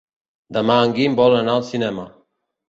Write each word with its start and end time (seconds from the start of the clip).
Demà 0.57 0.77
en 0.85 0.95
Guim 0.99 1.17
vol 1.19 1.37
anar 1.41 1.59
al 1.59 1.67
cinema. 1.69 2.09